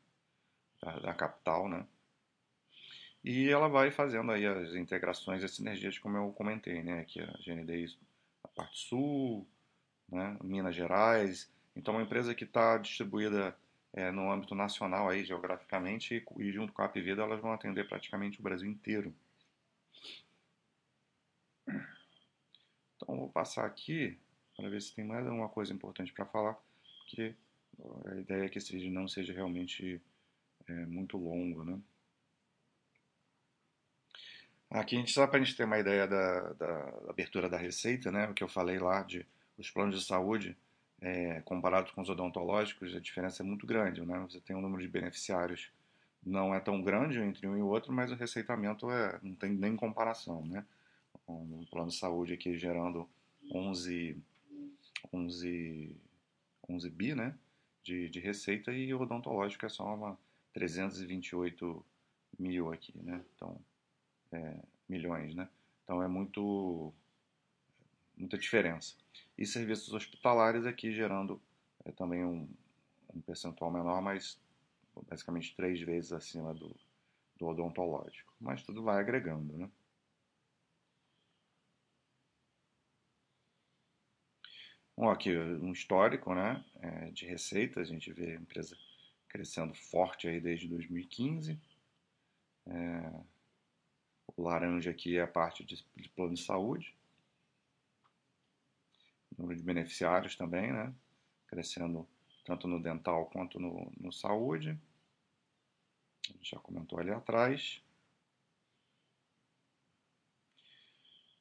da, 0.82 0.98
da 1.00 1.14
capital, 1.14 1.68
né? 1.68 1.86
E 3.26 3.50
ela 3.50 3.66
vai 3.66 3.90
fazendo 3.90 4.30
aí 4.30 4.46
as 4.46 4.76
integrações, 4.76 5.42
as 5.42 5.50
sinergias, 5.50 5.98
como 5.98 6.16
eu 6.16 6.30
comentei, 6.30 6.80
né? 6.80 7.00
Aqui 7.00 7.20
a 7.20 7.26
GND, 7.44 7.92
a 8.44 8.46
parte 8.46 8.78
sul, 8.78 9.44
né? 10.08 10.38
Minas 10.44 10.76
Gerais. 10.76 11.50
Então, 11.74 11.94
uma 11.94 12.04
empresa 12.04 12.36
que 12.36 12.44
está 12.44 12.78
distribuída 12.78 13.56
é, 13.92 14.12
no 14.12 14.30
âmbito 14.30 14.54
nacional 14.54 15.08
aí, 15.08 15.24
geograficamente, 15.24 16.24
e, 16.38 16.40
e 16.40 16.52
junto 16.52 16.72
com 16.72 16.82
a 16.82 16.84
Apvida 16.84 17.22
elas 17.22 17.40
vão 17.40 17.50
atender 17.52 17.88
praticamente 17.88 18.38
o 18.38 18.44
Brasil 18.44 18.70
inteiro. 18.70 19.12
Então, 22.94 23.16
vou 23.16 23.28
passar 23.28 23.66
aqui 23.66 24.16
para 24.56 24.68
ver 24.68 24.80
se 24.80 24.94
tem 24.94 25.04
mais 25.04 25.26
alguma 25.26 25.48
coisa 25.48 25.72
importante 25.72 26.12
para 26.12 26.26
falar, 26.26 26.56
porque 26.98 27.34
a 28.06 28.14
ideia 28.14 28.44
é 28.44 28.48
que 28.48 28.58
esse 28.58 28.72
vídeo 28.72 28.92
não 28.92 29.08
seja 29.08 29.32
realmente 29.32 30.00
é, 30.68 30.86
muito 30.86 31.18
longo, 31.18 31.64
né? 31.64 31.80
Aqui 34.70 34.96
a 34.96 34.98
gente 34.98 35.12
só 35.12 35.26
para 35.26 35.38
a 35.38 35.42
gente 35.42 35.56
ter 35.56 35.64
uma 35.64 35.78
ideia 35.78 36.06
da, 36.06 36.52
da, 36.54 36.94
abertura 37.08 37.48
da 37.48 37.56
receita, 37.56 38.10
né? 38.10 38.28
O 38.28 38.34
que 38.34 38.42
eu 38.42 38.48
falei 38.48 38.78
lá 38.78 39.02
de 39.02 39.24
os 39.56 39.70
planos 39.70 39.98
de 39.98 40.04
saúde 40.04 40.56
é, 41.00 41.40
comparados 41.42 41.92
com 41.92 42.02
os 42.02 42.08
odontológicos, 42.08 42.94
a 42.94 43.00
diferença 43.00 43.42
é 43.42 43.46
muito 43.46 43.66
grande, 43.66 44.04
né? 44.04 44.18
Você 44.28 44.40
tem 44.40 44.56
um 44.56 44.60
número 44.60 44.82
de 44.82 44.88
beneficiários 44.88 45.70
não 46.26 46.52
é 46.52 46.58
tão 46.58 46.82
grande 46.82 47.20
entre 47.20 47.46
um 47.46 47.56
e 47.56 47.62
outro, 47.62 47.92
mas 47.92 48.10
o 48.10 48.16
receitamento 48.16 48.90
é, 48.90 49.18
não 49.22 49.34
tem 49.36 49.52
nem 49.52 49.76
comparação, 49.76 50.44
né? 50.44 50.66
Um 51.28 51.64
plano 51.70 51.88
de 51.88 51.96
saúde 51.96 52.34
aqui 52.34 52.58
gerando 52.58 53.08
11, 53.50 54.20
11, 55.12 55.96
11 56.68 56.90
bi, 56.90 57.14
né? 57.14 57.38
De, 57.82 58.08
de 58.08 58.18
receita 58.18 58.72
e 58.72 58.92
o 58.92 59.00
odontológico 59.00 59.64
é 59.64 59.68
só 59.68 59.94
uma 59.94 60.18
328 60.52 61.84
mil 62.38 62.72
aqui, 62.72 62.92
né? 62.98 63.22
Então, 63.36 63.60
é, 64.32 64.62
milhões, 64.88 65.34
né? 65.34 65.48
Então 65.84 66.02
é 66.02 66.08
muito 66.08 66.92
muita 68.16 68.38
diferença. 68.38 68.96
E 69.36 69.44
serviços 69.46 69.92
hospitalares 69.92 70.64
aqui 70.64 70.92
gerando 70.92 71.40
é, 71.84 71.92
também 71.92 72.24
um, 72.24 72.48
um, 73.14 73.20
percentual 73.20 73.70
menor, 73.70 74.00
mas 74.00 74.40
basicamente 75.08 75.54
três 75.54 75.80
vezes 75.80 76.12
acima 76.12 76.54
do, 76.54 76.74
do 77.36 77.46
odontológico. 77.46 78.32
Mas 78.40 78.62
tudo 78.62 78.82
vai 78.82 78.98
agregando, 78.98 79.56
né? 79.56 79.70
Bom, 84.96 85.10
aqui 85.10 85.36
um 85.36 85.72
histórico 85.72 86.34
né, 86.34 86.64
é, 86.80 87.10
de 87.10 87.26
receita, 87.26 87.80
a 87.80 87.84
gente 87.84 88.10
vê 88.14 88.32
a 88.32 88.40
empresa 88.40 88.74
crescendo 89.28 89.74
forte 89.74 90.26
aí 90.26 90.40
desde 90.40 90.66
2015. 90.68 91.60
É, 92.66 93.20
laranja 94.36 94.90
aqui 94.90 95.16
é 95.16 95.22
a 95.22 95.26
parte 95.26 95.64
de, 95.64 95.84
de 95.96 96.08
plano 96.10 96.34
de 96.34 96.42
saúde. 96.42 96.94
Número 99.36 99.58
de 99.58 99.64
beneficiários 99.64 100.36
também, 100.36 100.72
né? 100.72 100.92
Crescendo 101.46 102.06
tanto 102.44 102.68
no 102.68 102.80
dental 102.80 103.26
quanto 103.26 103.58
no, 103.58 103.92
no 103.98 104.12
saúde. 104.12 104.78
A 106.28 106.32
gente 106.32 106.50
já 106.50 106.58
comentou 106.58 106.98
ali 106.98 107.10
atrás. 107.10 107.82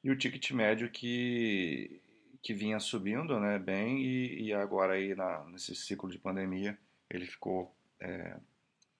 E 0.02 0.10
o 0.10 0.16
ticket 0.16 0.50
médio 0.52 0.90
que, 0.90 2.00
que 2.42 2.54
vinha 2.54 2.78
subindo 2.78 3.40
né, 3.40 3.58
bem 3.58 4.00
e, 4.00 4.42
e 4.44 4.52
agora 4.52 4.94
aí 4.94 5.14
na, 5.14 5.44
nesse 5.46 5.74
ciclo 5.74 6.08
de 6.08 6.18
pandemia 6.18 6.78
ele 7.10 7.26
ficou 7.26 7.74
é, 7.98 8.38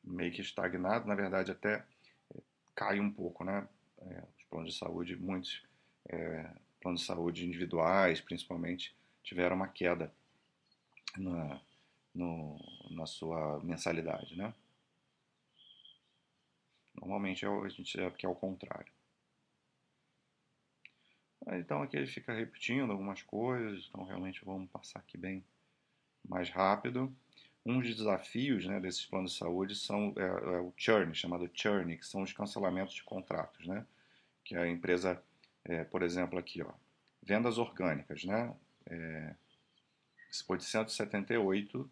meio 0.02 0.32
que 0.32 0.40
estagnado, 0.40 1.06
na 1.06 1.14
verdade 1.14 1.52
até 1.52 1.84
é, 2.34 2.40
cai 2.74 2.98
um 2.98 3.10
pouco, 3.10 3.44
né? 3.44 3.68
É, 3.98 4.24
os 4.36 4.44
planos 4.44 4.72
de 4.72 4.78
saúde, 4.78 5.16
muitos 5.16 5.62
é, 6.08 6.50
planos 6.80 7.00
de 7.00 7.06
saúde 7.06 7.46
individuais, 7.46 8.20
principalmente, 8.20 8.94
tiveram 9.22 9.56
uma 9.56 9.68
queda 9.68 10.12
na, 11.16 11.60
no, 12.14 12.58
na 12.90 13.06
sua 13.06 13.60
mensalidade, 13.62 14.36
né? 14.36 14.54
Normalmente 16.94 17.44
é 17.44 17.48
a 17.48 17.68
gente 17.68 18.00
é 18.00 18.10
que 18.10 18.24
é 18.24 18.28
o 18.28 18.34
contrário. 18.34 18.92
Então 21.48 21.82
aqui 21.82 21.96
ele 21.96 22.06
fica 22.06 22.32
repetindo 22.32 22.90
algumas 22.90 23.22
coisas, 23.22 23.86
então 23.88 24.04
realmente 24.04 24.44
vamos 24.44 24.68
passar 24.70 24.98
aqui 24.98 25.16
bem 25.16 25.44
mais 26.28 26.50
rápido. 26.50 27.14
Um 27.66 27.80
dos 27.80 27.96
desafios 27.96 28.64
né, 28.64 28.78
desses 28.78 29.04
planos 29.04 29.32
de 29.32 29.38
saúde 29.38 29.74
são 29.74 30.14
é, 30.16 30.22
é 30.22 30.60
o 30.60 30.72
churn, 30.76 31.12
chamado 31.16 31.50
churn, 31.52 31.96
que 31.96 32.06
são 32.06 32.22
os 32.22 32.32
cancelamentos 32.32 32.94
de 32.94 33.02
contratos, 33.02 33.66
né? 33.66 33.84
Que 34.44 34.54
a 34.54 34.68
empresa, 34.68 35.20
é, 35.64 35.82
por 35.82 36.04
exemplo, 36.04 36.38
aqui, 36.38 36.62
ó, 36.62 36.70
vendas 37.20 37.58
orgânicas, 37.58 38.22
né? 38.22 38.54
É, 38.88 39.34
foi 40.46 40.58
de 40.58 40.64
178 40.64 41.90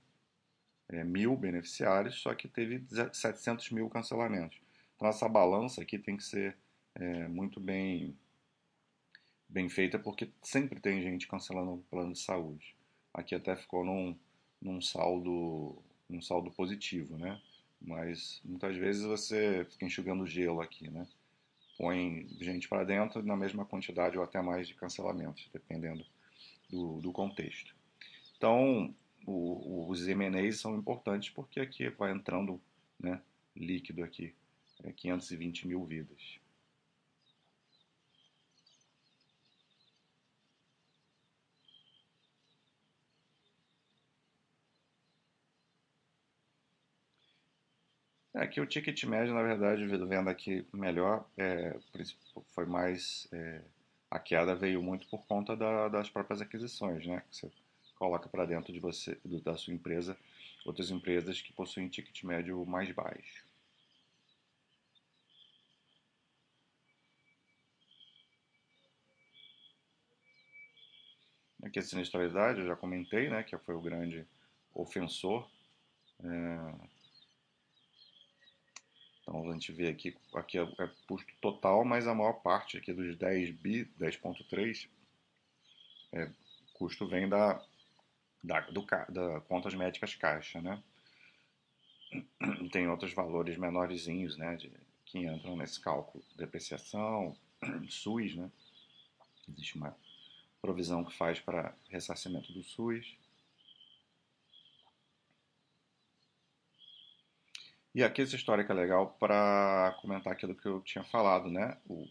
é, 0.90 1.02
mil 1.02 1.36
beneficiários, 1.36 2.20
só 2.20 2.32
que 2.36 2.46
teve 2.46 2.84
700 3.12 3.70
mil 3.70 3.90
cancelamentos. 3.90 4.56
Então 4.94 5.08
essa 5.08 5.28
balança 5.28 5.82
aqui 5.82 5.98
tem 5.98 6.16
que 6.16 6.22
ser 6.22 6.56
é, 6.94 7.26
muito 7.26 7.58
bem 7.58 8.16
bem 9.48 9.68
feita, 9.68 9.98
porque 9.98 10.30
sempre 10.40 10.78
tem 10.80 11.02
gente 11.02 11.26
cancelando 11.26 11.74
o 11.74 11.84
plano 11.90 12.12
de 12.12 12.20
saúde. 12.20 12.76
Aqui 13.12 13.34
até 13.34 13.56
ficou 13.56 13.84
num 13.84 14.16
num 14.64 14.80
saldo, 14.80 15.76
num 16.08 16.22
saldo 16.22 16.50
positivo, 16.50 17.18
né? 17.18 17.40
Mas 17.80 18.40
muitas 18.42 18.74
vezes 18.76 19.02
você 19.04 19.66
fica 19.70 19.84
enxugando 19.84 20.26
gelo 20.26 20.62
aqui, 20.62 20.88
né? 20.90 21.06
Põe 21.76 22.26
gente 22.40 22.68
para 22.68 22.82
dentro 22.82 23.22
na 23.22 23.36
mesma 23.36 23.64
quantidade 23.66 24.16
ou 24.16 24.24
até 24.24 24.40
mais 24.40 24.66
de 24.66 24.74
cancelamentos, 24.74 25.48
dependendo 25.52 26.04
do, 26.70 27.00
do 27.00 27.12
contexto. 27.12 27.74
Então, 28.36 28.94
o, 29.26 29.86
os 29.90 30.06
M&As 30.08 30.60
são 30.60 30.76
importantes 30.76 31.30
porque 31.30 31.60
aqui 31.60 31.90
vai 31.90 32.12
entrando 32.12 32.60
né, 32.98 33.20
líquido 33.54 34.02
aqui, 34.02 34.34
é 34.82 34.92
520 34.92 35.68
mil 35.68 35.84
vidas. 35.84 36.38
Aqui 48.34 48.60
o 48.60 48.66
ticket 48.66 49.04
médio, 49.04 49.34
na 49.34 49.42
verdade, 49.42 49.86
vendo 49.86 50.28
aqui 50.28 50.66
melhor, 50.72 51.28
é, 51.36 51.76
foi 52.54 52.66
mais. 52.66 53.28
É, 53.32 53.62
a 54.10 54.18
queda 54.18 54.54
veio 54.54 54.82
muito 54.82 55.08
por 55.08 55.26
conta 55.26 55.56
da, 55.56 55.88
das 55.88 56.08
próprias 56.10 56.40
aquisições, 56.40 57.06
né? 57.06 57.22
Você 57.30 57.50
coloca 57.98 58.28
para 58.28 58.44
dentro 58.44 58.72
de 58.72 58.80
você, 58.80 59.18
da 59.42 59.56
sua 59.56 59.74
empresa, 59.74 60.16
outras 60.64 60.90
empresas 60.90 61.40
que 61.40 61.52
possuem 61.52 61.88
ticket 61.88 62.22
médio 62.24 62.64
mais 62.66 62.90
baixo. 62.92 63.44
Aqui 71.62 71.78
a 71.78 71.82
sinistralidade, 71.82 72.60
eu 72.60 72.66
já 72.66 72.76
comentei, 72.76 73.30
né, 73.30 73.42
que 73.42 73.56
foi 73.56 73.74
o 73.74 73.80
grande 73.80 74.26
ofensor. 74.74 75.48
É, 76.22 76.93
então 79.24 79.50
a 79.50 79.52
gente 79.54 79.72
vê 79.72 79.88
aqui, 79.88 80.14
aqui 80.34 80.58
é, 80.58 80.62
é 80.62 80.90
custo 81.08 81.32
total, 81.40 81.82
mas 81.84 82.06
a 82.06 82.14
maior 82.14 82.34
parte 82.34 82.76
aqui 82.76 82.92
dos 82.92 83.16
10 83.16 83.50
bi, 83.52 83.86
10.3, 83.98 84.86
é, 86.12 86.30
custo 86.74 87.08
vem 87.08 87.26
da, 87.26 87.60
da, 88.42 88.60
do, 88.60 88.84
da 89.08 89.40
contas 89.40 89.74
médicas 89.74 90.14
caixa, 90.14 90.60
né? 90.60 90.82
Tem 92.70 92.86
outros 92.86 93.14
valores 93.14 93.56
menorzinhos, 93.56 94.36
né, 94.36 94.56
de, 94.56 94.70
que 95.06 95.18
entram 95.26 95.56
nesse 95.56 95.80
cálculo, 95.80 96.22
depreciação, 96.36 97.34
SUS, 97.88 98.36
né? 98.36 98.50
Existe 99.48 99.76
uma 99.76 99.96
provisão 100.60 101.02
que 101.02 101.16
faz 101.16 101.40
para 101.40 101.74
ressarcimento 101.88 102.52
do 102.52 102.62
SUS. 102.62 103.16
E 107.94 108.02
aqui 108.02 108.22
essa 108.22 108.34
história 108.34 108.64
que 108.64 108.72
é 108.72 108.74
legal 108.74 109.16
para 109.20 109.96
comentar 110.02 110.32
aquilo 110.32 110.54
que 110.54 110.66
eu 110.66 110.80
tinha 110.80 111.04
falado, 111.04 111.48
né? 111.48 111.76
O, 111.88 112.04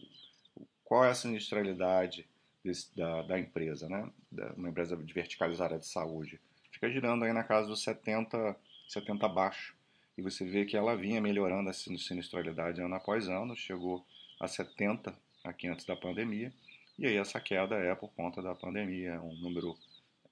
qual 0.82 1.04
é 1.04 1.10
a 1.10 1.14
sinistralidade 1.14 2.26
desse, 2.64 2.96
da, 2.96 3.20
da, 3.22 3.38
empresa, 3.38 3.86
né? 3.86 4.10
Da, 4.32 4.54
uma 4.54 4.70
empresa 4.70 4.96
de 4.96 5.12
verticalizada 5.12 5.78
de 5.78 5.86
saúde. 5.86 6.40
Fica 6.72 6.90
girando 6.90 7.24
aí 7.24 7.34
na 7.34 7.44
casa 7.44 7.68
dos 7.68 7.82
70, 7.82 8.56
70 8.88 9.26
abaixo. 9.26 9.76
E 10.16 10.22
você 10.22 10.46
vê 10.46 10.64
que 10.64 10.74
ela 10.74 10.96
vinha 10.96 11.20
melhorando 11.20 11.68
a 11.68 11.72
sinistralidade 11.74 12.80
ano 12.80 12.94
após 12.94 13.28
ano, 13.28 13.54
chegou 13.54 14.06
a 14.40 14.48
70 14.48 15.14
aqui 15.44 15.68
antes 15.68 15.84
da 15.84 15.94
pandemia. 15.94 16.50
E 16.98 17.06
aí 17.06 17.16
essa 17.16 17.38
queda 17.40 17.74
é 17.74 17.94
por 17.94 18.10
conta 18.14 18.40
da 18.40 18.54
pandemia, 18.54 19.10
é 19.10 19.20
um 19.20 19.34
número... 19.34 19.76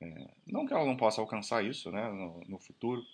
É, 0.00 0.28
não 0.46 0.66
que 0.66 0.72
ela 0.72 0.86
não 0.86 0.96
possa 0.96 1.20
alcançar 1.20 1.62
isso 1.62 1.90
né, 1.90 2.08
no, 2.08 2.40
no 2.48 2.58
futuro, 2.58 3.04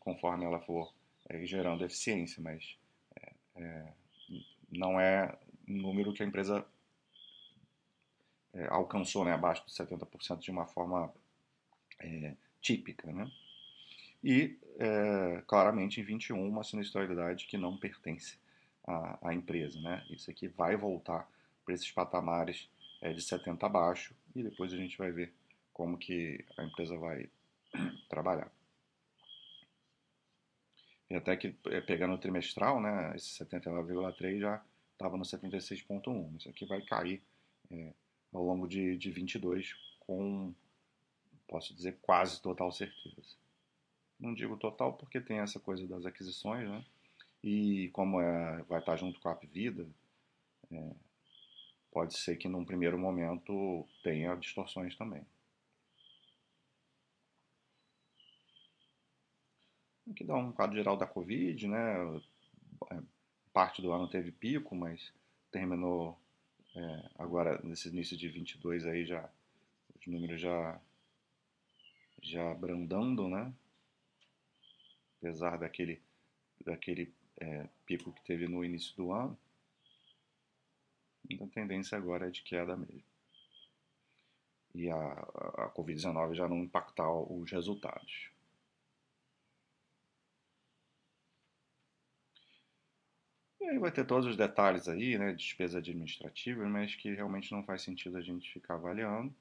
conforme 0.00 0.44
ela 0.44 0.60
for 0.60 0.92
é, 1.28 1.44
gerando 1.44 1.84
eficiência, 1.84 2.42
mas 2.42 2.76
é, 3.16 3.32
é 3.56 3.92
não 4.70 5.00
é 5.00 5.34
um 5.66 5.80
número 5.80 6.12
que 6.12 6.22
a 6.22 6.26
empresa 6.26 6.64
é, 8.52 8.66
alcançou 8.66 9.24
né, 9.24 9.32
abaixo 9.32 9.64
de 9.66 9.72
70% 9.72 10.40
de 10.40 10.50
uma 10.50 10.66
forma 10.66 11.12
é, 12.00 12.34
típica. 12.60 13.10
Né? 13.10 13.30
E, 14.22 14.58
claramente, 15.46 16.00
em 16.00 16.04
21, 16.04 16.46
uma 16.46 16.62
sinistralidade 16.62 17.46
que 17.46 17.56
não 17.56 17.78
pertence 17.78 18.38
à, 18.86 19.28
à, 19.28 19.34
empresa. 19.34 19.80
Né? 19.80 20.04
Isso 20.10 20.30
aqui 20.30 20.48
vai 20.48 20.76
voltar 20.76 21.28
para 21.64 21.74
esses 21.74 21.90
patamares 21.90 22.68
de 23.00 23.22
70 23.22 23.64
abaixo 23.64 24.14
e 24.34 24.42
depois 24.42 24.72
a 24.72 24.76
gente 24.76 24.98
vai 24.98 25.12
ver 25.12 25.32
como 25.72 25.96
que 25.96 26.44
a 26.58 26.64
empresa 26.64 26.98
vai 26.98 27.28
trabalhar. 28.10 28.50
E 31.10 31.14
até 31.14 31.36
que, 31.36 31.54
é, 31.66 31.80
pegando 31.80 32.14
o 32.14 32.18
trimestral, 32.18 32.80
né, 32.80 33.14
esse 33.16 33.42
79,3 33.44 34.40
já 34.40 34.62
estava 34.92 35.16
no 35.16 35.24
76,1. 35.24 36.36
Isso 36.36 36.48
aqui 36.50 36.66
vai 36.66 36.82
cair 36.82 37.22
é, 37.70 37.92
ao 38.32 38.42
longo 38.42 38.66
de, 38.66 38.96
de 38.96 39.10
22 39.10 39.74
com, 40.00 40.52
posso 41.46 41.74
dizer, 41.74 41.98
quase 42.02 42.42
total 42.42 42.70
certeza. 42.72 43.36
Não 44.18 44.34
digo 44.34 44.56
total 44.56 44.94
porque 44.94 45.20
tem 45.20 45.38
essa 45.38 45.60
coisa 45.60 45.86
das 45.86 46.04
aquisições, 46.04 46.68
né? 46.68 46.84
E 47.42 47.88
como 47.92 48.20
é, 48.20 48.62
vai 48.64 48.80
estar 48.80 48.96
junto 48.96 49.20
com 49.20 49.28
a 49.28 49.32
Apvida, 49.32 49.86
é, 50.72 50.90
pode 51.92 52.18
ser 52.18 52.36
que 52.36 52.48
num 52.48 52.64
primeiro 52.64 52.98
momento 52.98 53.86
tenha 54.02 54.34
distorções 54.34 54.96
também. 54.96 55.24
Aqui 60.18 60.24
dá 60.24 60.34
um 60.34 60.50
quadro 60.50 60.74
geral 60.74 60.96
da 60.96 61.06
Covid, 61.06 61.68
né? 61.68 62.20
É, 62.90 63.00
parte 63.52 63.80
do 63.80 63.92
ano 63.92 64.08
teve 64.08 64.32
pico, 64.32 64.74
mas 64.74 65.12
terminou 65.52 66.18
é, 66.74 67.10
agora, 67.16 67.60
nesse 67.62 67.86
início 67.86 68.16
de 68.16 68.28
22 68.28 68.84
aí, 68.84 69.06
já, 69.06 69.30
os 69.96 70.04
números 70.08 70.40
já, 70.40 70.80
já 72.20 72.52
brandando, 72.52 73.28
né? 73.28 73.54
Apesar 75.18 75.56
daquele, 75.56 76.02
daquele 76.64 77.14
é, 77.36 77.68
pico 77.86 78.12
que 78.12 78.24
teve 78.24 78.48
no 78.48 78.64
início 78.64 78.96
do 78.96 79.12
ano. 79.12 79.38
A 81.30 81.46
tendência 81.46 81.96
agora 81.96 82.26
é 82.26 82.30
de 82.32 82.42
queda 82.42 82.76
mesmo. 82.76 83.04
E 84.74 84.90
a, 84.90 84.96
a 84.96 85.72
Covid-19 85.76 86.34
já 86.34 86.48
não 86.48 86.64
impactar 86.64 87.08
os 87.08 87.48
resultados. 87.52 88.36
Aí 93.68 93.78
vai 93.78 93.92
ter 93.92 94.06
todos 94.06 94.26
os 94.26 94.36
detalhes 94.36 94.88
aí, 94.88 95.18
né, 95.18 95.32
despesa 95.32 95.78
administrativa, 95.78 96.66
mas 96.68 96.94
que 96.94 97.14
realmente 97.14 97.52
não 97.52 97.62
faz 97.62 97.82
sentido 97.82 98.16
a 98.16 98.20
gente 98.20 98.52
ficar 98.52 98.74
avaliando. 98.74 99.34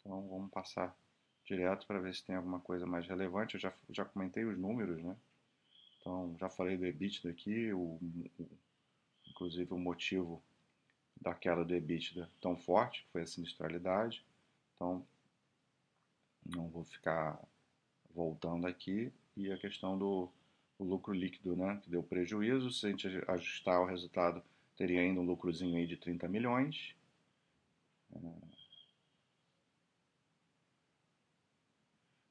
Então 0.00 0.26
vamos 0.28 0.50
passar 0.50 0.96
direto 1.44 1.86
para 1.86 2.00
ver 2.00 2.14
se 2.14 2.24
tem 2.24 2.36
alguma 2.36 2.60
coisa 2.60 2.86
mais 2.86 3.06
relevante. 3.06 3.54
Eu 3.54 3.60
já, 3.60 3.72
já 3.90 4.04
comentei 4.04 4.44
os 4.44 4.58
números, 4.58 5.02
né? 5.02 5.16
Então 6.00 6.36
já 6.38 6.48
falei 6.48 6.76
do 6.76 6.86
EBITDA 6.86 7.30
aqui, 7.30 7.72
o, 7.72 7.98
o, 8.38 8.48
inclusive 9.26 9.72
o 9.72 9.78
motivo 9.78 10.42
da 11.20 11.34
queda 11.34 11.64
do 11.64 11.74
EBITDA 11.74 12.30
tão 12.40 12.56
forte, 12.56 13.02
que 13.02 13.10
foi 13.10 13.22
a 13.22 13.26
sinistralidade. 13.26 14.24
Então 14.74 15.06
não 16.44 16.68
vou 16.68 16.84
ficar 16.84 17.38
voltando 18.14 18.66
aqui. 18.66 19.12
E 19.36 19.52
a 19.52 19.58
questão 19.58 19.98
do, 19.98 20.30
o 20.78 20.84
lucro 20.84 21.12
líquido, 21.12 21.56
né, 21.56 21.80
que 21.82 21.90
deu 21.90 22.02
prejuízo. 22.02 22.70
Se 22.70 22.86
a 22.86 22.90
gente 22.90 23.08
ajustar 23.28 23.80
o 23.80 23.86
resultado, 23.86 24.42
teria 24.76 25.00
ainda 25.00 25.20
um 25.20 25.24
lucrozinho 25.24 25.76
aí 25.76 25.86
de 25.86 25.96
30 25.96 26.28
milhões. 26.28 26.94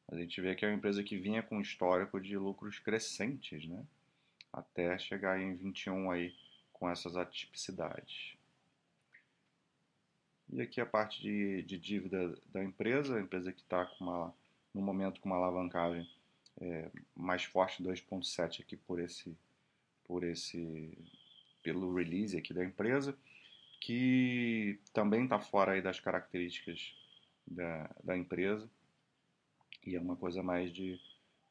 A 0.10 0.16
gente 0.16 0.40
vê 0.40 0.56
que 0.56 0.66
é 0.66 0.70
uma 0.70 0.78
empresa 0.78 1.04
que 1.04 1.18
vinha 1.18 1.44
com 1.44 1.60
histórico 1.60 2.20
de 2.20 2.38
lucros 2.38 2.80
crescentes, 2.80 3.68
né? 3.68 3.86
Até 4.54 4.98
chegar 4.98 5.40
em 5.40 5.54
21 5.56 6.10
aí 6.10 6.34
com 6.72 6.90
essas 6.90 7.18
atipicidades. 7.18 8.38
E 10.50 10.62
aqui 10.62 10.80
a 10.80 10.86
parte 10.86 11.22
de, 11.22 11.62
de 11.64 11.78
dívida 11.78 12.34
da 12.46 12.64
empresa, 12.64 13.18
a 13.18 13.22
empresa 13.22 13.52
que 13.52 13.62
está 13.62 13.86
no 14.00 14.82
momento 14.82 15.20
com 15.20 15.28
uma 15.28 15.36
alavancagem 15.36 16.10
é, 16.60 16.90
mais 17.16 17.44
forte 17.44 17.84
2.7 17.84 18.62
aqui 18.62 18.76
por 18.76 19.00
esse 19.00 19.38
por 20.04 20.24
esse 20.24 20.98
pelo 21.62 21.94
release 21.94 22.38
aqui 22.38 22.54
da 22.54 22.64
empresa 22.64 23.18
que 23.82 24.80
também 24.94 25.24
está 25.24 25.40
fora 25.40 25.74
aí 25.74 25.82
das 25.82 26.00
características 26.00 26.96
da, 27.46 27.90
da 28.04 28.18
empresa 28.18 28.70
e 29.86 29.96
é 29.96 30.00
uma 30.00 30.16
coisa 30.16 30.42
mais 30.44 30.74
de, 30.74 31.00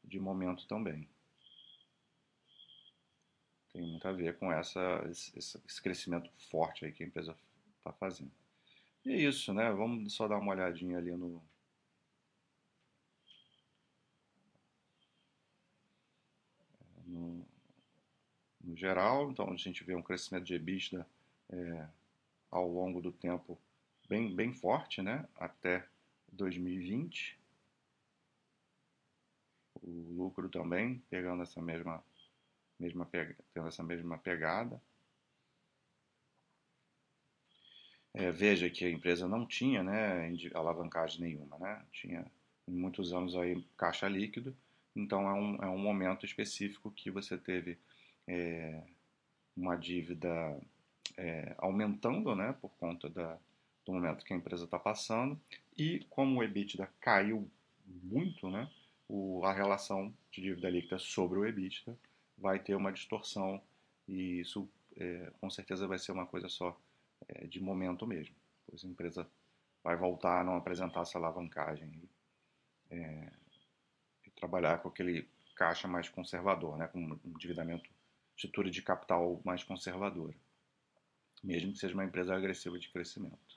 de 0.04 0.20
momento 0.20 0.66
também. 0.66 1.08
Tem 3.72 3.82
muito 3.82 4.06
a 4.06 4.12
ver 4.12 4.38
com 4.38 4.52
essa 4.52 5.06
esse, 5.10 5.38
esse 5.38 5.82
crescimento 5.82 6.30
forte 6.50 6.84
aí 6.84 6.92
que 6.92 7.04
a 7.04 7.06
empresa 7.06 7.36
está 7.78 7.92
fazendo. 7.92 8.32
E 9.04 9.12
é 9.12 9.16
isso 9.16 9.52
né? 9.54 9.70
Vamos 9.70 10.12
só 10.14 10.26
dar 10.26 10.38
uma 10.38 10.52
olhadinha 10.52 10.98
ali 10.98 11.12
no 11.12 11.42
no 18.66 18.76
geral. 18.76 19.30
Então 19.30 19.50
a 19.50 19.56
gente 19.56 19.84
vê 19.84 19.94
um 19.94 20.02
crescimento 20.02 20.44
de 20.44 20.54
EBITDA 20.54 21.06
é, 21.50 21.88
ao 22.50 22.68
longo 22.68 23.00
do 23.00 23.12
tempo 23.12 23.58
bem, 24.08 24.34
bem 24.34 24.52
forte, 24.52 25.00
né? 25.02 25.26
até 25.36 25.86
2020. 26.32 27.38
O 29.82 30.14
lucro 30.16 30.48
também 30.48 31.02
pegando 31.08 31.42
essa 31.42 31.62
mesma, 31.62 32.02
mesma 32.78 33.08
tendo 33.54 33.68
essa 33.68 33.82
mesma 33.82 34.18
pegada. 34.18 34.80
É, 38.12 38.30
veja 38.30 38.70
que 38.70 38.84
a 38.84 38.90
empresa 38.90 39.28
não 39.28 39.46
tinha 39.46 39.82
né, 39.82 40.32
alavancagem 40.54 41.20
nenhuma, 41.20 41.58
né? 41.58 41.84
tinha 41.92 42.26
muitos 42.66 43.12
anos 43.12 43.36
aí 43.36 43.62
caixa 43.76 44.08
líquido 44.08 44.56
então 44.96 45.28
é 45.28 45.32
um, 45.34 45.56
é 45.56 45.68
um 45.68 45.78
momento 45.78 46.24
específico 46.24 46.90
que 46.90 47.10
você 47.10 47.36
teve 47.36 47.78
é, 48.26 48.82
uma 49.56 49.76
dívida 49.76 50.58
é, 51.16 51.54
aumentando, 51.58 52.34
né, 52.34 52.54
por 52.60 52.70
conta 52.76 53.08
da, 53.08 53.38
do 53.84 53.92
momento 53.92 54.24
que 54.24 54.32
a 54.32 54.36
empresa 54.36 54.64
está 54.64 54.78
passando, 54.78 55.40
e 55.76 56.04
como 56.10 56.40
o 56.40 56.42
EBITDA 56.42 56.88
caiu 57.00 57.50
muito, 57.86 58.50
né, 58.50 58.70
o, 59.08 59.44
a 59.44 59.52
relação 59.52 60.12
de 60.30 60.42
dívida 60.42 60.68
líquida 60.68 60.98
sobre 60.98 61.38
o 61.38 61.46
EBITDA 61.46 61.96
vai 62.36 62.58
ter 62.58 62.74
uma 62.74 62.92
distorção 62.92 63.62
e 64.06 64.40
isso 64.40 64.68
é, 64.96 65.32
com 65.40 65.48
certeza 65.50 65.86
vai 65.86 65.98
ser 65.98 66.12
uma 66.12 66.26
coisa 66.26 66.48
só 66.48 66.78
é, 67.28 67.46
de 67.46 67.60
momento 67.60 68.06
mesmo, 68.06 68.34
pois 68.66 68.84
a 68.84 68.88
empresa 68.88 69.28
vai 69.82 69.96
voltar 69.96 70.40
a 70.40 70.44
não 70.44 70.56
apresentar 70.56 71.02
essa 71.02 71.18
alavancagem. 71.18 71.90
É, 72.90 73.30
trabalhar 74.36 74.78
com 74.78 74.88
aquele 74.88 75.28
caixa 75.54 75.88
mais 75.88 76.08
conservador, 76.08 76.76
né, 76.76 76.86
com 76.88 77.00
um 77.00 77.18
endividamento, 77.24 77.88
estrutura 78.36 78.70
de 78.70 78.82
capital 78.82 79.40
mais 79.44 79.64
conservadora, 79.64 80.34
mesmo 81.42 81.72
que 81.72 81.78
seja 81.78 81.94
uma 81.94 82.04
empresa 82.04 82.34
agressiva 82.34 82.78
de 82.78 82.88
crescimento. 82.90 83.56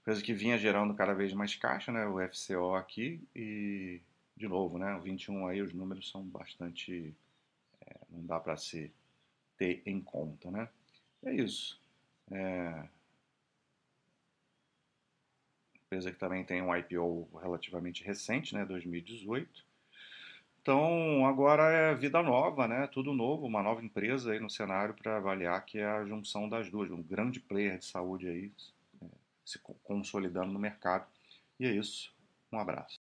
Empresa 0.00 0.22
que 0.22 0.32
vinha 0.32 0.58
gerando 0.58 0.94
cada 0.94 1.14
vez 1.14 1.32
mais 1.32 1.54
caixa, 1.54 1.92
né? 1.92 2.04
O 2.06 2.18
FCO 2.28 2.74
aqui 2.74 3.22
e, 3.36 4.00
de 4.36 4.48
novo, 4.48 4.76
né? 4.78 4.96
O 4.96 5.00
21 5.00 5.46
aí, 5.46 5.62
os 5.62 5.72
números 5.72 6.10
são 6.10 6.24
bastante... 6.24 7.14
É, 7.80 7.96
não 8.10 8.26
dá 8.26 8.40
para 8.40 8.56
se 8.56 8.92
ter 9.56 9.80
em 9.86 10.00
conta, 10.00 10.50
né? 10.50 10.68
É 11.22 11.32
isso. 11.32 11.80
É... 12.32 12.88
Empresa 15.84 16.10
que 16.10 16.18
também 16.18 16.44
tem 16.44 16.60
um 16.62 16.74
IPO 16.74 17.28
relativamente 17.40 18.02
recente, 18.02 18.54
né? 18.54 18.64
2018. 18.64 19.64
Então, 20.62 21.26
agora 21.26 21.64
é 21.72 21.94
vida 21.96 22.22
nova, 22.22 22.68
né? 22.68 22.86
Tudo 22.86 23.12
novo, 23.12 23.46
uma 23.46 23.62
nova 23.64 23.84
empresa 23.84 24.30
aí 24.30 24.38
no 24.38 24.48
cenário 24.48 24.94
para 24.94 25.16
avaliar 25.16 25.64
que 25.66 25.78
é 25.78 25.84
a 25.84 26.04
junção 26.04 26.48
das 26.48 26.70
duas, 26.70 26.88
um 26.90 27.02
grande 27.02 27.40
player 27.40 27.78
de 27.78 27.84
saúde 27.84 28.28
aí 28.28 28.52
é, 29.02 29.06
se 29.44 29.58
consolidando 29.82 30.52
no 30.52 30.60
mercado. 30.60 31.04
E 31.58 31.66
é 31.66 31.72
isso. 31.72 32.14
Um 32.52 32.58
abraço. 32.60 33.00